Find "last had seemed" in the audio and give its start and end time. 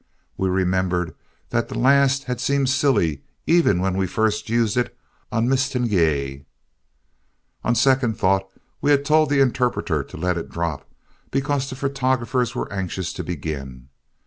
1.77-2.71